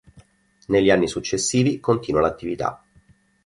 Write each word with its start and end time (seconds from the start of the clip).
Negli 0.69 0.89
anni 0.89 1.07
successivi 1.07 1.79
continua 1.79 2.21
l'attività. 2.21 2.83